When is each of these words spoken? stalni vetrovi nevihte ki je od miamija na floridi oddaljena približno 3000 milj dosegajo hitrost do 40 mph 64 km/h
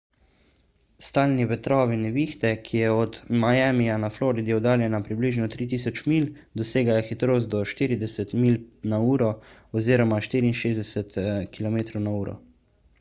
stalni 1.07 1.43
vetrovi 1.49 1.97
nevihte 2.05 2.49
ki 2.69 2.79
je 2.83 2.87
od 3.01 3.19
miamija 3.43 3.97
na 4.05 4.09
floridi 4.15 4.55
oddaljena 4.55 5.01
približno 5.09 5.49
3000 5.57 6.01
milj 6.13 6.27
dosegajo 6.63 7.05
hitrost 7.11 7.53
do 7.53 7.61
40 7.75 8.35
mph 8.47 9.79
64 10.33 11.47
km/h 11.59 12.37